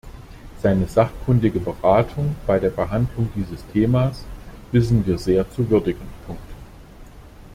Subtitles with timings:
[0.63, 4.25] Seine sachkundige Beratung bei der Behandlung dieses Themas
[4.71, 6.07] wissen wir sehr zu würdigen.